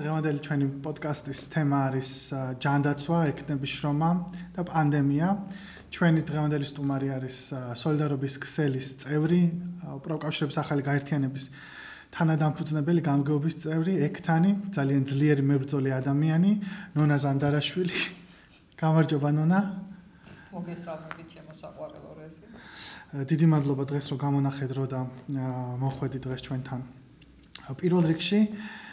[0.00, 2.10] დღევანდელი ჩვენი პოდკასტის თემა არის
[2.64, 4.10] ჯანდაცვა, ექნების შრომა
[4.56, 5.28] და პანდემია.
[5.92, 7.36] ჩვენი დღევანდელი სტუმარი არის
[7.76, 9.42] სოლიდარობის ქსელის წევრი,
[10.06, 11.44] პროკავშირების ახალი გაერთიანების
[12.16, 16.50] თანადამფუძნებელი გამგეობის წევრი, ექთანი, ძალიან ძლიერი მებრძოლი ადამიანი,
[16.96, 17.96] ნონა ზანდარაშვილი.
[18.80, 19.60] გამარჯობა ნონა.
[20.50, 22.44] მოგესალმებით ჩემო საყვარელო რეზი.
[23.28, 25.00] დიდი მადლობა დღეს რომ გამონახეთ რო და
[25.82, 26.80] მოხვედი დღეს ჩვენთან.
[27.78, 28.89] პირველ რიგში აა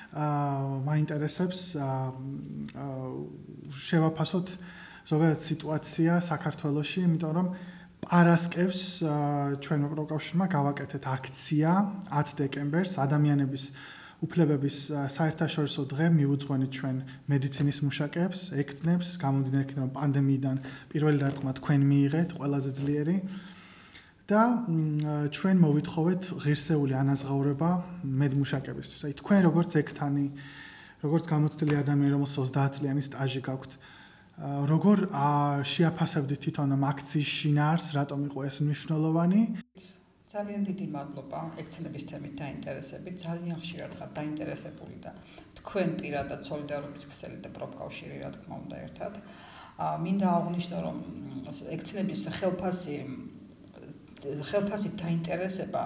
[0.88, 2.98] მაინტერესებს აა
[3.88, 4.48] შევაფასოთ
[5.08, 7.48] ზოგადად სიტუაცია საქართველოში, იმიტომ რომ
[8.08, 8.82] პარასკევს
[9.64, 11.72] ჩვენო პროკავშირმა გავაკეთეთ აქცია
[12.12, 13.64] 10 დეკემბერს ადამიანების
[14.26, 14.78] უფლებების
[15.14, 16.98] საერთაშორისო დღე მიუძღვენით ჩვენ
[17.32, 20.58] მედიცინის მუშაკებს, ექთნებს, გამომდინარე იქიდან რომ პანდემიიდან
[20.92, 23.18] პირველი დარტყმა თქვენ მიიღეთ, ყველაზე ძლიერი.
[24.28, 24.42] და
[25.32, 27.70] ჩვენ მოვითხოვეთ ღირსეული ანაზღაურება
[28.04, 29.00] მედმუშაკებისთვის.
[29.08, 30.26] აი თქვენ როგორც ექთანი,
[31.04, 33.72] როგორც გამოცდილი ადამიანი, რომელსაც 30 წლიანი სტაჟი გაქვთ,
[34.72, 34.98] როგორ
[35.64, 39.42] შეაფასებდით თვითონ ამ აქციის შინაარს, რატომ იყო ეს მნიშვნელოვანი?
[40.28, 43.16] ძალიან დიდი მადლობა ექთნების თემით დაინტერესებით.
[43.24, 45.12] ძალიან ხშირად ხარ დაინტერესებული და
[45.58, 49.14] თქვენ პირადად სოლიდარობის ქსელი და პროფკავშირი რა თქმა უნდა ერთად.
[49.80, 50.98] ა მინდა აღვნიშნო რომ
[51.78, 52.96] ექთნების ხელფასი
[54.50, 55.84] ხელფასით დაინტერესება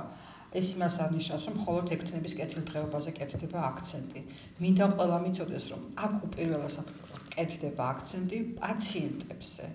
[0.52, 4.22] ეს იმას არნიშნავს, რომ მხოლოდ ექთნების კეთილდღეობაზე კეთდება აქცენტი.
[4.59, 6.88] მინდა ყველა მიცოდეს, რომ აქ უპირველესად
[7.36, 9.66] კეთდება აქცენტი პაციენტებზე.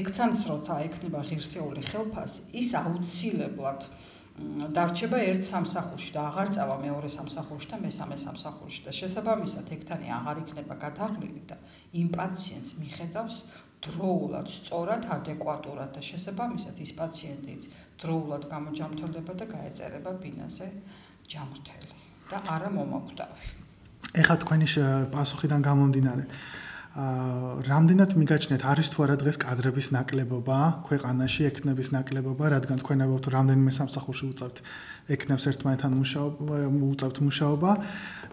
[0.00, 3.80] ექთანს როცა ექნება ღირსეული ხელფასი, ის აუცილებლად
[4.76, 10.40] დარჩება ერთ სამსახურში და აღარ წავა მეორე სამსახურში და მესამე სამსახურში და შესაბამისად ექთანი აღარ
[10.42, 11.58] იქნება გადაღლილი და
[12.00, 13.36] იმ პაციენტს მიხედავს
[13.84, 17.62] დროულად, სწორად, ადეკვატურად და შესაბამისად ის პაციენტიც
[18.02, 20.68] დროულად გამოჯამრთელდება და გაეწერება ბინაზე
[21.30, 21.94] ჯამრთელი
[22.30, 23.44] და არა მომაკვდავი.
[24.20, 24.66] ეხლა თქვენი
[25.14, 30.56] პასუხიდან გამომდინარე, აა რამდენად მიგაჩნიათ არის თუ არა დღეს კადრების ნაკლებობა
[30.90, 34.56] ქვეყანაში, ექნების ნაკლებობა, რადგან თქვენ ამბობთ რამდენიმე სამსახურში უწევთ
[35.14, 36.58] ექნებს ერთმანეთთან მუშაობა,
[36.90, 37.70] უწევთ მუშაობა,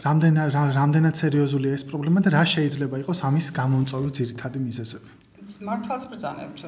[0.08, 0.50] რამდენად
[0.80, 5.17] რამდენად სერიოზულია ეს პრობლემა და რა შეიძლება იყოს ამის გამომწვევი ძირითადი მიზეზები?
[5.68, 6.62] მართლაც ბრძანებთ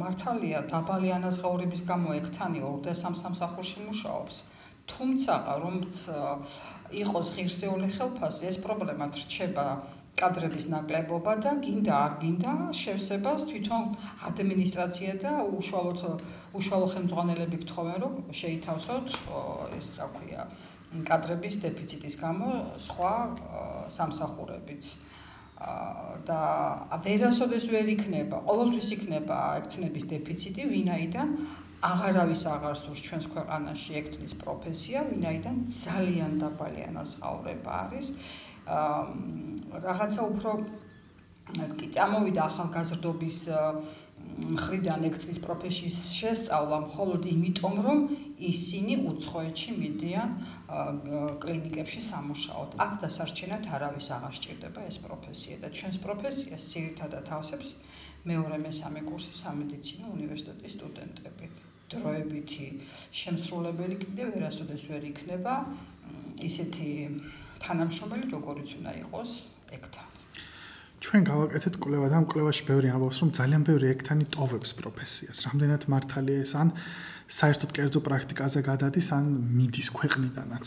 [0.00, 4.36] მართალია დაბალი ანაზღაურების გამო ექთანი ორ და სამ სამსახურში მუშაობს.
[4.92, 5.94] თუმცა რომც
[7.02, 9.66] იყოს ღირსეული ხელფასი ეს პრობლემა რჩება
[10.18, 13.84] კადრების ნაკლებობა და გინდა არ გინდა შევსებას თვითონ
[14.30, 16.00] ადმინისტრაცია და უშუალოდ
[16.60, 19.06] უშუალო ხელმძღვანელები გთხოვენ რომ შეითავსოთ
[19.78, 20.48] ეს რა ქვია
[21.10, 22.48] კადრების დეფიციტის გამო
[22.88, 23.14] სხვა
[23.98, 24.90] სამსახურებიც
[25.58, 26.40] და
[27.04, 31.28] ვერასოდეს ვერ იქნება, ყოველთვის იქნება ექთნების დეფიციტი, ვინაიდან
[31.88, 38.06] აღარავის აღარ სურს ჩვენს ქვეყანაში ექთნის პროფესია, ვინაიდან ძალიან დაბალი ანაზღაურება არის.
[38.68, 39.02] აა
[39.88, 40.50] რაღაცა უფრო
[41.78, 43.38] კი წამოვიდა ახალგაზრდობის
[44.38, 47.98] მხრიდან ექთრის პროფესიის შესწავლა მხოლოდ იმიტომ, რომ
[48.50, 50.28] ისინი უცხოეთში მიდიან
[51.42, 52.70] კლინიკებში სამუშაოდ.
[52.84, 57.68] აქ დასარჩენად არავის აღარ სჭირდება ეს პროფესია და ჩვენს პროფესიას ძირითადად ავსებს
[58.30, 61.46] მეორე მესამე კურსის სამედიცინო უნივერსიტეტის სტუდენტები.
[61.88, 62.66] დროებითი
[63.20, 65.54] შემსრულებელი კიდევ ვერასოდეს ვერ იქნება
[66.48, 66.90] ისეთი
[67.64, 69.30] თანამშრომელი, როგორიც უნდა იყოს
[69.76, 70.07] ექთან.
[70.98, 75.38] ჩვენ გავაკეთეთ კვლევა და ამ კვლევაში ბევრი ამბობს რომ ძალიან ბევრი ექთანი ტოვებს პროფესიას.
[75.46, 76.68] რამდენად მართალია ეს ან
[77.38, 79.24] საერთოდ კერძო პრაქტიკაზე გადადის ან
[79.58, 80.66] მიდის ქვეყნიდანაც?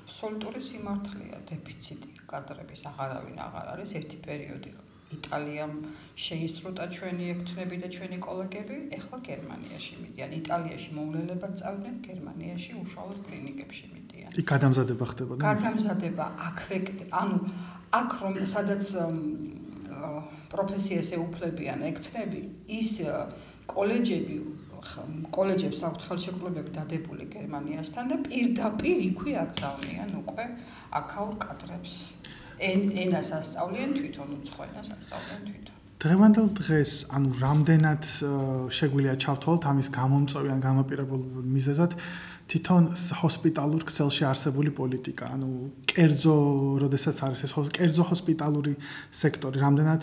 [0.00, 4.70] აბსოლუტური სიმართლეა, დეფიციტი კადრების აღარავინ აღარ არის ერთი პერიოდი.
[5.16, 5.72] იტალიამ
[6.24, 10.30] შეისრუტა ჩვენი ექთნები და ჩვენი კოლეგები, ეხლა გერმანიაში მიდიან.
[10.40, 14.30] იტალიაში მოვლენებად წავდნენ, გერმანიაში უშუალოდ კლინიკებში მიდიან.
[14.40, 15.40] იქ გადამზადება ხდებოდა?
[15.50, 16.78] გადამზადება აქვე,
[17.10, 17.36] ანუ
[17.90, 18.84] აქ რომ სადაც
[20.50, 22.40] პროფესიას ეუფლებიან ექთნები,
[22.78, 22.90] ის
[23.70, 24.36] კოლეჯები
[24.80, 30.44] კოლეჯებს აქვთ ხელშეკრულებები დადებული გერმანიასთან და პირდაპირ იქვე აკზავნიან უკვე
[31.00, 31.94] აქაურ კადრებს.
[32.60, 35.76] ენას ასწავლიან თვითონ უცხოენას ასწავლიან თვითონ.
[36.00, 38.02] დღევანდელ დღეს, ანუ რამდენად
[38.72, 41.22] შეგვიძლია ჩავთვალოთ ამის გამომწვევი ან გამაპირებულ
[41.56, 41.92] მიზეზად
[42.50, 42.84] თვითონ
[43.20, 45.48] ჰოსპიტალურ ქსელში არსებული პოლიტიკა, ანუ
[45.92, 46.36] კერძო,
[46.82, 48.72] როდესაც არის ეს კერძო ჰოსპიტალური
[49.12, 50.02] სექტორი, რამდენად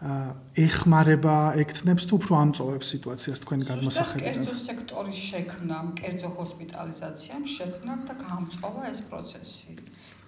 [0.00, 4.32] ეხმარება ექთნებს თუ უფრო ამწოვებს სიტუაციას თქვენი გადმოსახედიდან.
[4.32, 9.70] კერძო სექტორის შექმნა, კერძო ჰოსპიტალიზაციამ შექმნა და გამწოვა ეს პროცესი.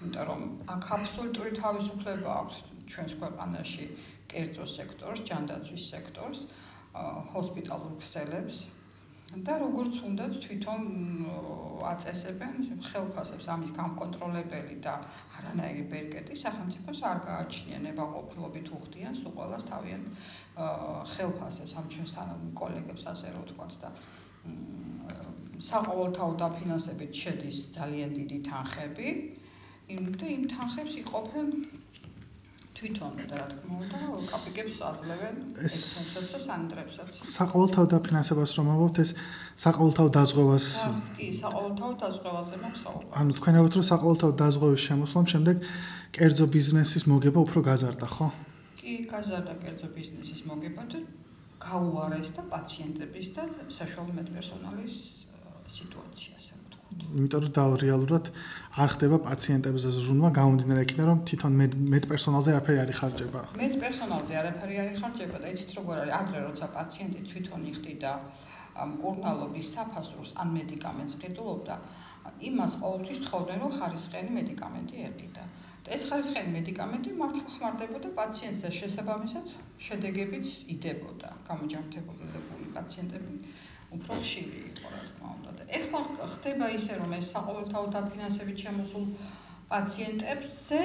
[0.03, 0.41] იმიტომ რომ
[0.77, 2.57] აქ აბსოლუტური თავისუფლება აქვს
[2.93, 3.85] ჩვენს ქვეყანაში
[4.29, 6.39] კერძო სექტორს, ჯანდაცვის სექტორს,
[7.33, 8.57] ჰოსპიტალურ ქსელებს
[9.33, 10.83] და როგორც უნდა თვითონ
[11.89, 14.95] აწესებენ ხელფასებს ამის გამკონტროლებელი და
[15.41, 20.05] არანაირი ბერკეტი სახელმწიფოს არ გააჩნიან ნებაყოფლობით უხდიან სულ ყოველას თავიანთ
[21.17, 22.29] ხელფასებს ამ ჩვენთან
[22.61, 23.91] კოლეგებს ასე რომ ვთქვათ და
[25.63, 29.09] საყოველთაო დაფინანსებით შედის ძალიან დიდი თანხები
[29.97, 31.49] იმ და იმ თანხებს იყოფენ
[32.83, 35.37] თვითონ და რა თქმა უნდა კაპიკებს აძლევენ
[35.67, 39.11] ექსპენსებს და სანდრებსაც საყოველთაო დაფინანსებას რომ ამბობთ ეს
[39.65, 40.67] საყოველთაო დაზღვევას
[41.19, 45.57] კი საყოველთაო დაზღვევაზე მოგსაუბრებ ანუ თქვენ ამბობთ რომ საყოველთაო დაზღვევის შემოსვლამ შემდეგ
[46.19, 48.29] კერძო ბიზნესის მოგება უფრო გაზარდა ხო?
[48.83, 50.99] კი გაზარდა კერძო ბიზნესის მოგება და
[51.63, 53.43] გაუარეს და პაციენტების და
[53.79, 54.99] საშუალო მედპერსონალის
[55.79, 56.62] სიტუაციას
[57.13, 58.31] იმიტომ რომ და რეალურად
[58.83, 63.41] არ ხდება პაციენტებზე ზრუნვა გამომდინარე იქიდან რომ თვითონ მე მე პერსონალზე არაფერი არ იხარჯება.
[63.61, 68.13] მე პერსონალზე არაფერი არ იხარჯება და იცით როგორ არის ადრე როცა პაციენტი თვითონ იხდიდა
[68.93, 71.77] მკურნალობის საფასურს ან მედიკამენტს ყიდულობდა
[72.49, 75.45] იმას ყოველთვის თხოვდნენ რომ ხარისხიანი მედიკამენტი ეყიდა.
[75.83, 79.47] და ეს ხარისხიანი მედიკამენტი მართლა ხმარდებოდა პაციენტზე შესაბამისად
[79.87, 83.33] შედეგებიც იდებოდა გამოჯანმრთელებული პაციენტები
[83.97, 86.01] უფრო ხშირი იყო რა თქმა უნდა და ეხლა
[86.35, 89.05] ხდება ისე რომ ეს საყოველთაო დაფინანსებით შემოსულ
[89.73, 90.81] პაციენტებზე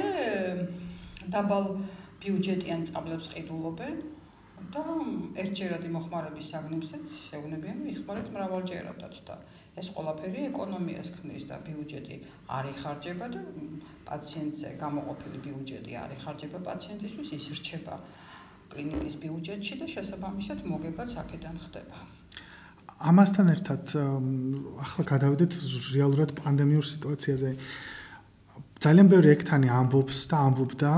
[1.36, 1.66] დაბალ
[2.24, 3.98] ბიუჯეტიან წაბლებს ყიდულობენ
[4.74, 4.84] და
[5.44, 9.36] ერთჯერადი მოხმარების საგნებსაც ეუბნებიან მიხმარეთ მრავალჯერადად და
[9.82, 12.18] ეს ყველაფერი ეკონომიას ქმნის და ბიუჯეტი
[12.58, 13.44] არ იხარჯება და
[14.10, 18.00] პაციენტზე გამოყოფილი ბიუჯეტი არ იხარჯება პაციენტისთვის ის რჩება
[18.74, 22.02] კლინიკის ბიუჯეტში და შესაბამისად მოგებაც აქედან ხდება.
[22.98, 23.92] ამასთან ერთად
[24.82, 25.52] ახლა გადავიდეთ
[25.94, 27.52] რეალურად პანდემიურ სიტუაციაზე.
[28.78, 30.92] ძალიან ბევრი ექთანი ამბობს და ამბობდა,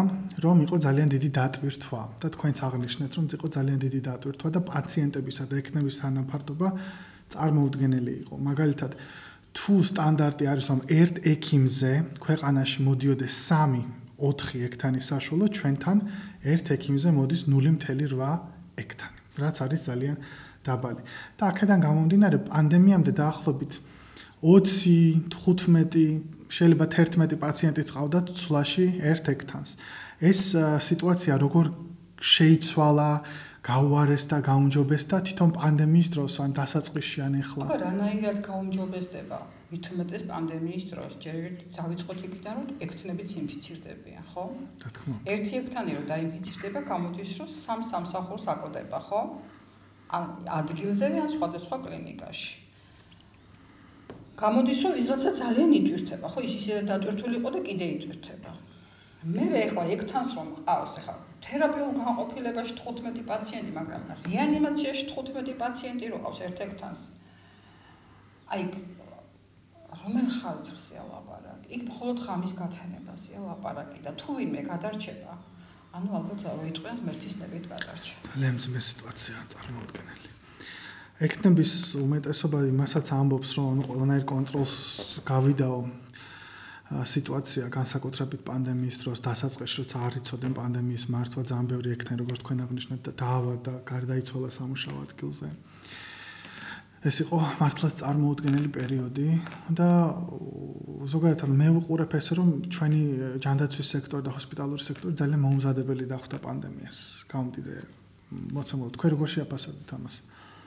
[0.43, 5.43] რომ იყო ძალიან დიდი დატვირთვა და თქვენც აღნიშნეთ, რომ იყო ძალიან დიდი დატვირთვა და პაციენტებისა
[5.47, 6.67] და ექნების თანაფარდობა
[7.35, 8.35] წარმოუდგენელი იყო.
[8.35, 8.91] მაგალითად,
[9.55, 13.79] თუ სტანდარტი არის, რომ ერთ ექიმზე ქვეყანაში მოდიოდეს 3
[14.19, 15.97] 4 ექთანი საშუალო, ჩვენთან
[16.43, 18.31] ერთ ექიმზე მოდის 0.8
[18.75, 20.15] ექთანი, რაც არის ძალიან
[20.65, 21.01] დაბალი.
[21.37, 23.73] და აქედან გამომდინარე პანდემიამდე დაახლოებით
[24.43, 29.69] 20-15 შეიძლება 11 პაციენტი წავდათ ცვლაში ერთ ექთანს.
[30.19, 30.41] ეს
[30.89, 31.65] სიტუაცია როგორ
[32.19, 33.11] შეიცვალა,
[33.59, 37.63] გაუარეს და გაუმჯობეს და თვითონ პანდემიის დროს ან დასაწყისში ან ეხლა?
[37.67, 39.39] ხო, რანაირად გაუმჯობესდება?
[39.69, 41.37] ვითომეტეს პანდემიის დროს, ჯერ
[41.77, 44.43] დავიწყოთ იქიდან, რომ ექთნებიც ინფიცირდებიან, ხო?
[44.83, 45.25] რა თქმა უნდა.
[45.33, 49.21] ერთი ექთანი რომ დაინფიცირდება, გამოდის რომ სამ სამსახურს აკოდება, ხო?
[50.09, 52.51] ადგილზევე ან სხვადასხვა კლინიკაში.
[54.39, 58.51] გამოდის რომ ვიღაცა ძალიან იტვირთება, ხო ის ისე დატვირთული იყო და კიდე იტვირთება.
[59.35, 66.17] მე ეხლა ექთანს რომ ყავს ეხლა თერაპიულ განყოფილებაში 15 პაციენტი, მაგრამ რეანიმაციაში 15 პაციენტი რო
[66.23, 67.01] ყავს ერთ ექთანს.
[68.53, 68.63] აი
[69.99, 71.67] რომელ ხალხზე ალაპარაკი?
[71.75, 75.33] იქ მხოლოდ ღამის გათენებაზეა ლაპარაკი და თუ ვინმე გადარჩება,
[75.89, 78.15] ანუ ალბათ როიტყვენ ღმერთისნებით გადარჩა.
[78.29, 80.29] ძალიან ძმე სიტუაციაა წარმოუდგენელი.
[81.19, 84.75] ექნების უმეტესობა იმასაც ამბობს, რომ ანუ ყველანაირ კონტროლს
[85.25, 85.79] გავიდაო
[86.89, 92.59] სიტუაცია განსაკუთრებით პანდემიის დროს დასაწყისში, როცა არ იცოდნენ პანდემიის მართვა ძალიან ბევრი ექნები, როგორც თქვენ
[92.65, 95.47] აღნიშნეთ, დაავა და გარდაიცვალა სამუშაო ადგილზე.
[96.99, 99.27] ეს იყო მართლაც წარმოუდგენელი პერიოდი
[99.71, 99.87] და
[101.07, 102.99] ზოგადად მე ვუყურებ ესე რომ ჩვენი
[103.39, 106.99] ჯანდაცვის სექტორი და ჰოსპიტალური სექტორი ძალიან მომზადებელი დახვდა პანდემიას.
[107.31, 107.75] გამომდიდე
[108.51, 110.15] მოცემულ თქვენ როგორ შეაფასებთ ამას?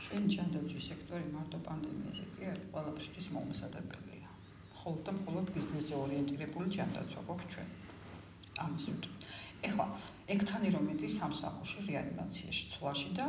[0.02, 4.28] ჩვენი ჯანდაცვის სექტორი მარტო პანდემიაზე კი არ ყველაფრისთვის მომზადებელია.
[4.80, 7.68] ხოლმე და მხოლოდ ბიზნესზე ორიენტირებული ჯანდაცვა გვაქვს ჩვენ.
[8.64, 9.14] ამას ვიტყვი.
[9.68, 9.84] ეხლა
[10.32, 13.26] ექთანი რომ მიდის სამსახურში რეანიმაციაში ცვლაში და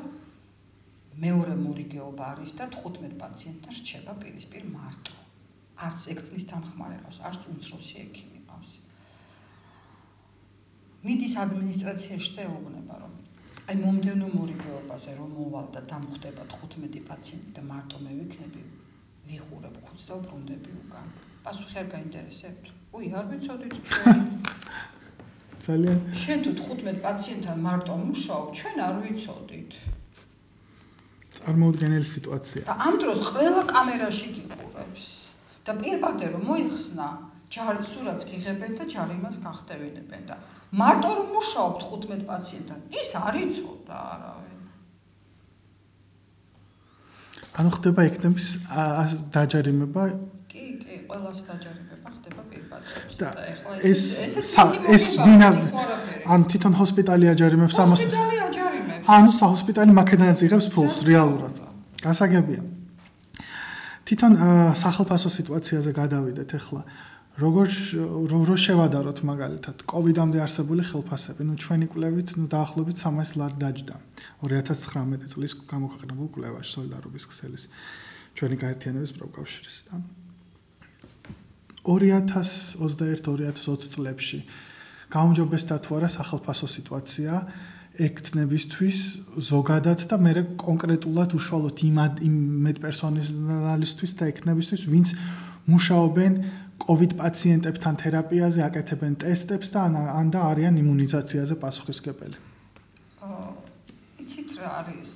[1.22, 5.14] მეორე მორიგეობა არის და 15 პაციენტთან რჩება პირისპირ მარტო.
[5.86, 8.72] არც ექთნის დამხმარე ყავს, არც უმცროსი ექიმი ყავს.
[11.04, 13.14] მიდის ადმინისტრაციაში და ეუბნება რომ
[13.70, 18.64] აი მომდენო მორიგეობაზე რომ მოვალ და დამხვდება 15 პაციენტი და მარტო მე ვიქნები
[19.28, 21.08] ვიხურებ ხუთს და ვბრუნდები უკან.
[21.44, 22.66] პასუხი არ გაინტერესებთ?
[22.96, 23.76] უი, არ ვიცოდით
[25.66, 29.72] ძალიან შენ თუ 15 პაციენტთან მარტო მუშაობ, ჩვენ არ ვიცოდით.
[31.44, 32.64] წარმოუდგენელი სიტუაცია.
[32.70, 35.06] და ამ დროს ყველა კამერაში გიყურებს
[35.68, 37.08] და პირბადე რომ მოიხსნა
[37.54, 40.36] ჯარცურაც გიღებენ და ჯარიმას გახდევინებენ და
[40.74, 44.54] მარტო რომ მუშაობთ 15 პაციენტთან, ის არ იცოდა არავინ.
[47.54, 48.48] ანუ ხდება ექნების
[49.34, 50.04] დაჯარიმება
[50.50, 54.02] კი კი ყველას დაჯარიმება ხდება პირბადეებს და ეხლა ეს
[54.42, 54.50] ეს
[54.96, 55.50] ეს ვინა
[56.34, 58.33] ან თვითონ ჰოსპიტალი აჯარიმებს 600
[59.04, 61.60] ანუ საჰოსპიტალი მაქედანაც იღებს ფულს რეალურად.
[62.04, 62.62] გასაგებია.
[64.08, 64.34] თვითონ
[64.80, 66.84] სახალფასო სიტუაციაზე გადავიდეთ ახლა.
[67.34, 67.66] როგორ
[68.30, 73.98] რო შევადაროთ მაგალითად კოვიდამდე არსებული ხელფასები ნუ ჩვენი კვლევით ნუ დაახლოებით 300 ლარი დაჯდა
[74.46, 77.74] 2019 წლის გამოქვეყნებულ კვლევაში სოლიდარობის ქსელის
[78.38, 79.98] ჩვენი გაერთიანების პროკავშირის და
[81.90, 84.46] 2021-2020 წლებში
[85.10, 87.34] გაუმჯობესდა თუ არა სახალფასო სიტუაცია
[87.94, 89.00] ექთნებისთვის
[89.38, 95.14] ზოგადად და მე კონკრეტულად უშუალოდ იმ მედპერსონალისტვის და ექთნებისთვის ვინც
[95.70, 96.34] მუშაობენ
[96.84, 102.38] COVID პაციენტებთან თერაპიაზე, აკეთებენ ტესტებს და ან და არიან იმუნიზაციაზე პასუხისგებელი.
[103.24, 103.52] აა
[104.24, 105.12] იცით რა არის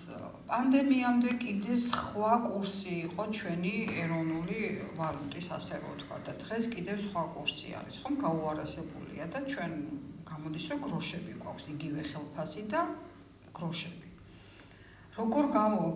[0.48, 4.60] პანდემიამდე კიდე სხვა კურსი იყო ჩვენი ეროვნული
[5.00, 9.72] ვალუტის ასე რომ ვთქვა და დღეს კიდე სხვა კურსი არის ხომ გაუარესებულია და ჩვენ
[10.28, 12.82] გამოდის რომ გროშები გვაქვს იგივე ხელფასი და
[13.58, 14.08] გროშები.
[15.18, 15.46] როგორ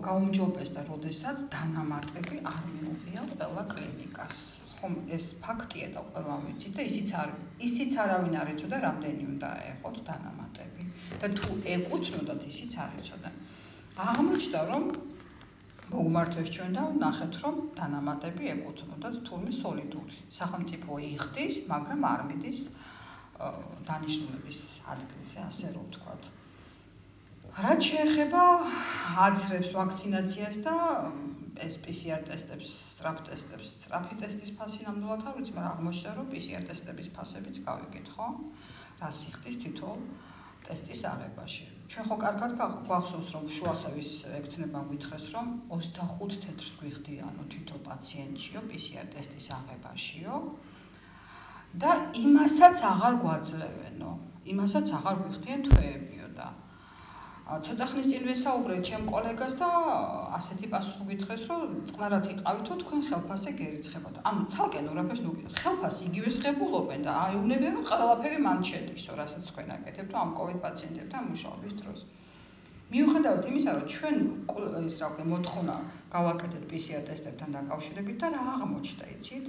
[0.06, 4.36] გაუმჯობესდა როდესაც დანამატები არ მიუღია ყველა კლინიკას?
[4.82, 7.28] ხომ ეს ფაქტია და ყველა ვიცით და ისიც არ
[7.68, 10.82] ისიც არავინ არ ეცოდა რამდენი უნდა ეყოთ დანამატები.
[11.22, 13.30] და თუ ეკუთვნოდათ ისიც არ ეცოდა
[14.08, 14.84] აღმოჩნდა რომ
[15.92, 20.16] მოგმართვეს ჩვენ და ნახეთ რომ დანამატები ეკუთვნოდათ თურმე სოლიდური.
[20.38, 22.60] სახელმწიფო იხდის მაგრამ არ მიდის
[23.88, 24.58] დანიშნულების
[24.94, 26.30] ადგილზე ასე რომ ვთქვათ
[27.66, 28.42] რაც შეეხება
[29.28, 30.74] აცრებს ვაქცინაციას და
[31.60, 36.64] ეს PCR ტესტებს, სწრაფ ტესტებს, სწრაფი ტესტის ფასი ნამდვილად არ ვიცი, მაგრამ აღმოჩნდა რომ PCR
[36.70, 38.28] ტესტების ფასებიც გავიგეთ, ხო?
[39.02, 40.00] რა სიხდის თითოეულ
[40.64, 41.64] ტესტის აღებაში.
[41.92, 42.52] ჩვენ ხო კარგად
[42.88, 45.46] გვახსოვს რომ შუახევის ექთნება გითხრეს რომ
[45.76, 50.32] 25 თეთრს გვიხდიანო თითო პაციენტშიო PCR ტესტის აღებაშიო
[51.80, 54.10] და იმასაც აღარ გვაძლევენო.
[54.52, 56.46] იმასაც აღარ გვიხდიან თვეებიო და
[57.66, 59.68] ცოტა ხნის წინ ვესაუბრე ჩემ კოლეგას და
[60.38, 64.14] ასეთი პასუხი გითხრეს, რომ წყნარად იყავითო თქვენ ხელფასზე გერიცხებათ.
[64.28, 69.68] ანუ ცალკე ნურაფერს ნუ ხელფასი იგივე შეგულობენ და აიუნებენ რომ ყველაფერი მან შედისო, რასაც თქვენ
[69.76, 72.00] აკეთებთ ამ კოვიდ პაციენტებთან მუშაობის დროს.
[72.92, 74.16] მიუხედავად იმისა, რომ ჩვენ
[74.86, 75.76] ის რა ვქო მოთხოვნა
[76.14, 79.46] გავაკეთეთ PCR ტესტებთან დაკავშირებით და რა აღმოჩნდა, იცით?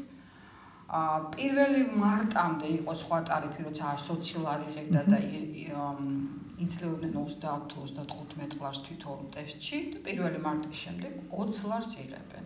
[1.34, 5.18] პირველი მარტამდე იყო სხვა ტარიფი, როცა 120 ლარი ღირდა და
[6.64, 12.46] იცლებდნენ 30-35 ლარს თვითონ ტესტში და პირველი მარტის შემდეგ 20 ლარს იღებენ.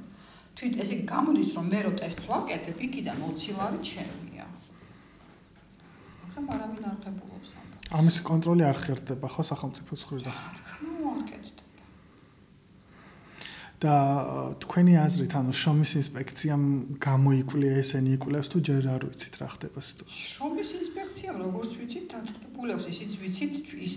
[0.57, 4.45] თვით ესე გამოდის რომ მე რო ტესტს ვაკეთებ, იქიდან 20 ლარი ჩემია.
[6.23, 7.65] მაგრამ არავინ არ ხებულობს ამ.
[7.99, 10.35] ამის კონტროლი არ ხერდება ხო სახელმწიფოს მხრიდან?
[10.57, 11.36] თქმა არ კეთდება.
[13.77, 13.95] და
[14.63, 16.63] თქვენი აზრით, ანუ შრომის ინსპექციამ
[16.97, 20.29] გამოიკვლია ესენი იკვლევს თუ ჯერ არ ვიცით რა ხდება სიტუაცია?
[20.33, 23.53] შრომის ინსპექციამ როგორც ვიცით, დაწყებული აქვს ისიც ვიცით,
[23.85, 23.93] ის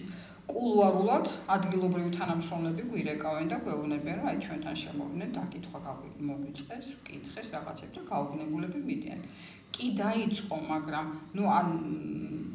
[0.50, 8.02] კულუარულად ადგილობრივი თანამშრომლები გვირეკავენ და გვეუბნებიან, რომ აი ჩვენთან შემოვიდნენ, დაკითხვა გამოიწყეს, კითხეს რაღაცებს და
[8.10, 9.20] გაუგნებულები მიდიან.
[9.70, 11.06] კი დაიწყო, მაგრამ
[11.38, 11.66] ნუ ან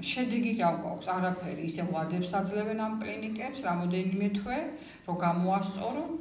[0.03, 1.08] შედეგი რა გვაქვს?
[1.15, 4.60] არაფერი, ისე ვადებს აძლევენ ამ კლინიკებს, რამოდენიმე თვე,
[5.08, 6.12] რომ გამოასწორონ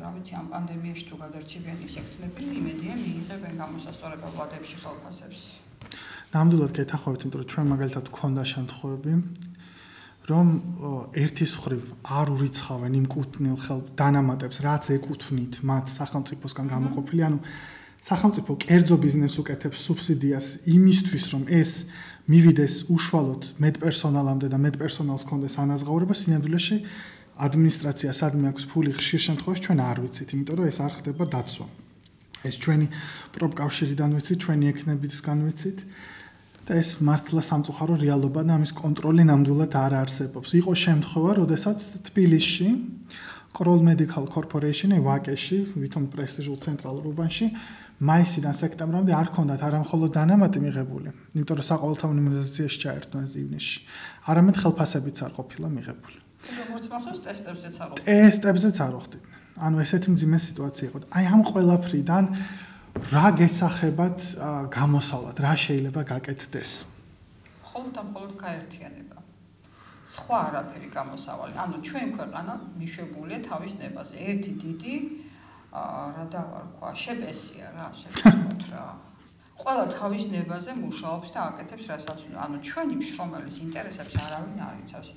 [0.00, 5.40] რა ვიცი ამ პანდემიაში თუ გადარჩებიან ის ექთნები, იმედია მიიღებენ გამოსასწორება ვადებში ხელფასებს.
[6.34, 9.12] ნამდვილად გეთახმებით, იმიტომ რომ ჩვენ მაგალითად გქონდა შემთხვევები,
[10.30, 10.46] რომ
[11.24, 17.38] ერთის ხრივ არ ურიცხავენ იმ კუთნილ ხელ დანამატებს, რაც ეკუთვნით მათ სახელმწიფოსგან გამოყოფილი, ანუ
[18.00, 21.72] სახელმწიფო კერძო ბიზნეს უკეთებს სუბსიდიას იმისთვის, რომ ეს
[22.30, 26.76] მივიდეს უშუალოდ მედპერსონალამდე და მედპერსონალს კონდეს ანაზღაურება სინამდვილეში
[27.46, 31.66] ადმინისტრაცია სადმე აქვს ფული ხშირ შემთხვევაში ჩვენ არ ვიცით, იმიტომ რომ ეს არ ხდება დაცვა.
[32.48, 32.86] ეს ჩვენი
[33.36, 35.78] პროპკავშირიდან ვიცით, ჩვენი ექნებისგან ვიცით.
[36.70, 40.48] და ეს მართლა სამწუხარო რეალობა და ამის კონტროლი ნამდვილად არ არსებობს.
[40.60, 42.68] იყო შემთხვევა, როდესაც თბილისში
[43.50, 47.46] Kroll Medical Corporation-ი ვაკეში, ვითომ პრესტიჟულ ცენტრალურ უბანში,
[47.98, 53.78] მაისიდან სექტემბრამდე არ ქონდათ არამხოლოდ დანამატი მიღებული, იმიტომ რომ საყოველთაო იმუნიზაციაში ჩაერთვნენ ივნისში.
[54.30, 56.19] არამედ ხელფასებიც არ ყოფილა მიღებული.
[56.48, 58.04] როგორც მახსოვს ტესტებზეც არ ვხდით.
[58.08, 59.22] ტესტებზეც არ ვხდით.
[59.60, 60.98] ანუ ესეთი მძიმე სიტუაცია იყო.
[61.16, 62.24] აი ამ ყველაფრიდან
[63.12, 64.18] რა გესახებათ
[64.72, 66.70] გამოსავლად, რა შეიძლება გაკეთდეს?
[67.70, 69.18] ხოლმე და მხოლოდ გაერთიანება.
[70.10, 71.54] სხვა არაფერი გამოსავალი.
[71.54, 74.14] ანუ ჩვენ ქვეყანა მიშვებულია თავის ნებაზე.
[74.18, 74.94] ერთი დიდი
[75.70, 78.86] აა რა დავარქვა, შეპესია რა, ასე ვთქვათ რა.
[79.60, 85.08] ყველა თავის ნებაზე მუშაობს და აკეთებს რასაც ანუ ჩვენი მშრომელის ინტერესებს არავინ არ იცავს.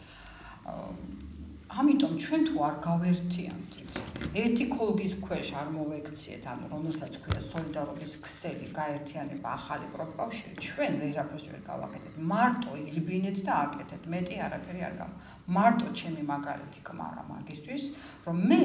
[0.63, 3.98] ამიტომ ჩვენ თუ არ გავერთიანდით
[4.41, 11.46] ერთი კოლგის ქვეშ არ მოვექციეთ ანუ რომელსაც ქვია სოლიდარობის ქსელი გაერთიანება ახალი პროფკავშირი ჩვენ ვერაფერს
[11.51, 12.13] ვერ გავაკეთეთ.
[12.34, 14.08] მარტო ირბინეთ და აკეთეთ.
[14.13, 15.12] მეტი არაფერი არ გამ
[15.58, 17.84] მარტო ჩემი მაგალითი კმარა მაგისტვის
[18.25, 18.63] რომ მე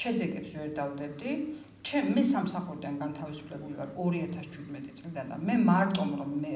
[0.00, 1.32] შედეგებს ვერ დავდებდი
[1.88, 6.54] ჩემ მე სამსახურიდან განთავისუფლებული ვარ 2017 წლიდან და მე მარტომ რომ მე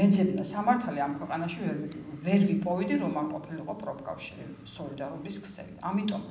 [0.00, 1.78] მეძებნა სამართალი ამ ქვეყანაში ვერ
[2.26, 4.44] ვერ ვიპოვიდი რომ არ ყოფილიყო პროფკავშირი
[4.74, 5.74] სოლიდარობის ქსელი.
[5.88, 6.22] ამიტომ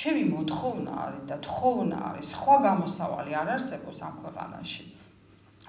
[0.00, 4.84] ჩემი მოთხოვნა არის და თხოვნა არის სხვა გამოსავალი არ არსებობს ამ ქვეყანაში.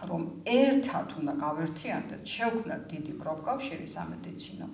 [0.10, 4.67] რომ ერთად უნდა გავერთიანდეთ, შევქმნათ დიდი პროფკავშირი სამედიცინო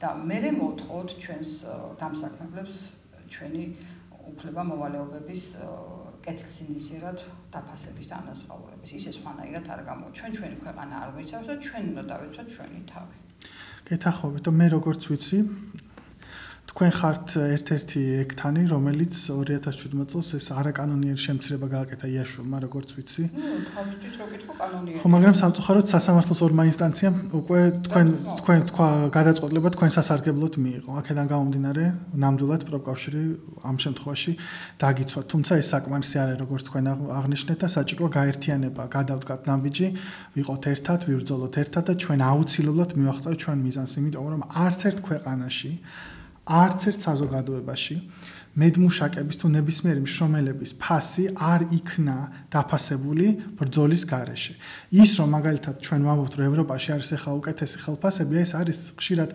[0.00, 1.52] და მე მოთხოვთ ჩვენს
[2.00, 2.74] დამსაქმებლებს
[3.32, 3.64] ჩვენი
[4.34, 5.42] უფლება მოვალეობების
[6.24, 7.18] კეთილსინდისიერად
[7.52, 8.90] დაფასების და ანაზღაურების.
[8.98, 13.16] ისე სხვანაირად არ გამო ჩვენ ჩვენი ქვეყანა არ ვიცავს და ჩვენ უნდა დავიცვათ ჩვენი თავი.
[13.84, 15.38] გეთახობთ, მე როგორც ვიცი,
[16.74, 23.26] თქვენ ხართ ერთ-ერთი ექთანი, რომელიც 2017 წელს ეს არაკანონიერი შემცირება გააკეთა იაშვილმა, როგორც ვიცი.
[23.30, 24.98] ნუ, თავისთვის რო კითხო კანონიერი.
[24.98, 28.06] ხო, მაგრამ სამწუხაროდ სასამართლოს ორმა ინსტანციამ უკვე თქვენ
[28.42, 30.90] თქვენ თქვა გადაწყვეტილება თქვენ სასარგებლოდ მიიღო.
[30.98, 31.84] აქედან გამომდინარე,
[32.24, 33.22] ნამდვილად პროფკავშირი
[33.70, 34.32] ამ შემთხვევაში
[34.82, 35.20] დაგიცვა.
[35.30, 39.88] თუმცა ეს საკმარისი არ არის, როგორც თქვენ აღნიშნეთ და საჭიროა გაერთიანება, გადავდგათ ნაბიჯი,
[40.34, 45.70] ვიყოთ ერთად, ვიბრძოლოთ ერთად და ჩვენ აუცილებლად მივახტავთ ჩვენ მიზანს, იმიტომ რომ არც ერთ ქვეყანაში
[46.44, 47.96] არც ერთ საზოგადოებაში
[48.54, 52.16] მედმუშაკების თუ ნებისმიერი მშრომელების ფასი არ იქნა
[52.54, 53.26] დაფასებული
[53.58, 54.54] ბრძოლის გარეშე.
[54.94, 59.30] ის რომ მაგალითად ჩვენ ვამბობთ რომ ევროპაში არის ახლა უკეთესი ხელფასები, ეს არის ხშირად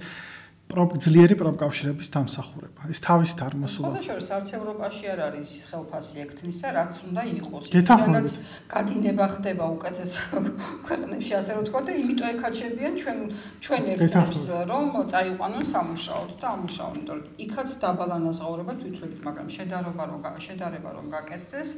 [0.69, 2.81] ძლიერი პროპკავშირების დამსახურება.
[2.93, 3.89] ეს თავის თარმოსულა.
[3.89, 7.63] ხო, შეიძლება არც ევროპაში არ არის ხელფასი ექთნისა, რაც უნდა იყოს.
[7.73, 8.35] გეთახმებით.
[8.69, 10.11] გადინება ხდება უკეთეს
[10.85, 13.17] ქვეყნებში, ასე რომ თქვა და იმიტომ ეკაჩებიან ჩვენ
[13.65, 20.21] ჩვენ ექთნებს, რომ წაიყვანონ სამუშაოდ და ამუშაონ, იმიტომ რომ იქაც დაბალანაზღაურება თვითლებით, მაგრამ შედარება რომ
[20.37, 21.69] შედარება რომ გაკეთდეს,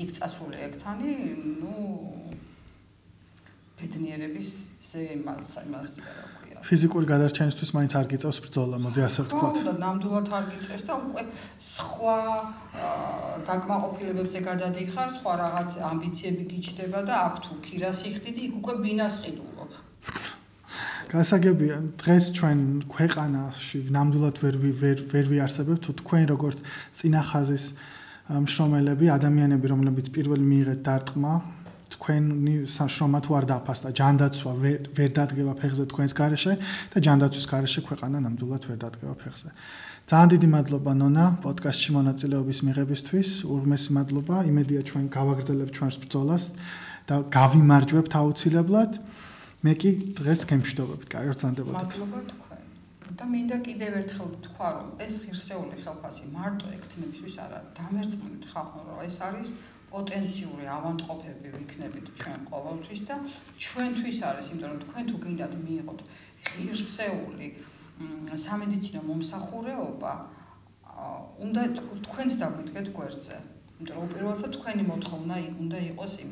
[0.00, 1.12] იქ წასული ექთანი,
[1.60, 1.72] ну
[3.76, 4.48] ბედნიერების
[4.88, 6.37] ზე იმას იმას იბერო.
[6.66, 9.48] ფიზიკური გადარჩენისთვის მაინც არ გიწევს ბრძოლა, მოდი ასე ვთქვა.
[9.48, 11.22] ხო, და ნამდვილად არ გიწევს და უკვე
[11.68, 12.18] სხვა
[13.48, 19.70] დაკმაყოფილებებზე გადადიხარ, სხვა რაღაც ამბიციები გიჩდება და აქ თუ ქირას იხდიდი, იქ უკვე ბინას ყიდულობ.
[21.08, 22.58] გასაგებია, დღეს ჩვენ
[22.92, 26.58] ქვეყანაში ნამდვილად ვერ ვერ ვერ ვიარსებებ თუ თქვენ როგორც
[26.98, 27.64] წინახაზის
[28.28, 31.32] მშრომელები, ადამიანები, რომლებიც პირველი მიიღეთ დარტყმა,
[31.88, 34.52] თქვენი საშრომა თუ არ დაფასდა ჯანდაცვა
[34.98, 36.54] ვერ დადგება ფეხზე თქვენს garaშე
[36.92, 39.48] და ჯანდაცვის garaშე ქვეყანა ნამდვილად ვერ დადგება ფეხზე.
[40.08, 43.28] ძალიან დიდი მადლობა ნონა პოდკასტში მონაწილეობის მიღებისთვის.
[43.44, 44.36] ურმესი მადლობა.
[44.50, 46.44] იმედია ჩვენ გავაგრძელებთ ჩვენს ბრძოლას
[47.08, 48.92] და გავიმარჯვებთ აუცილებლად.
[49.64, 51.08] მე კი დღეს გემშვიდობებით.
[51.12, 51.76] კაი, ბრძანდებოდეთ.
[51.76, 52.18] მადლობა
[53.18, 57.70] და მინდა კიდევ ერთხელ თქვა, რომ ეს ღირსეული ხელფასი მარტო ექთნებისთვის არ არის.
[57.78, 59.48] დამერწმუნეთ ხალხო, რომ ეს არის
[59.92, 63.14] პოტენციური ავანტყოფები ვიქნებით ჩვენ ყოველთვის და
[63.64, 66.00] ჩვენთვის არის, იმიტომ რომ თქვენ თუ გინდათ მიიღოთ
[66.48, 67.48] ღირსეული
[68.46, 70.12] სამედიცინო მომსახურეობა,
[71.46, 71.62] უნდა
[72.06, 73.36] თქვენც დაგვიდგეთ გვერდზე.
[73.78, 76.30] იმიტომ რომ უპირველესად თქვენი მოთხოვნა უნდა იყოს იმ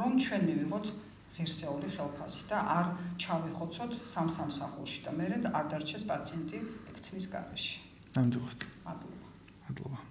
[0.00, 0.86] რომ ჩვენ მივიღოთ
[1.34, 2.86] ღირსეული ხელფასი და არ
[3.24, 5.26] ჩავიხოცოთ სამ-სამსახურში და მე
[5.60, 6.62] არ დარჩეს პაციენტი
[6.92, 7.76] ექთნის გარეშე.
[8.16, 8.60] ნამდვილად.
[8.86, 9.26] მადლობა.
[9.66, 10.09] მადლობა.